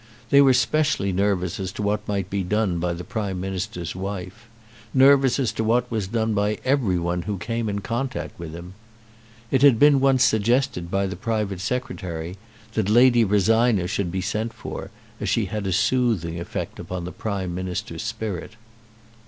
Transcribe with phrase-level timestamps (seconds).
[0.31, 4.47] They were specially nervous as to what might be done by the Prime Minister's wife,
[4.95, 8.73] nervous as to what was done by every one who came in contact with him.
[9.51, 12.35] It had been once suggested by the private Secretary
[12.73, 17.11] that Lady Rosina should be sent for, as she had a soothing effect upon the
[17.11, 18.53] Prime Minister's spirit.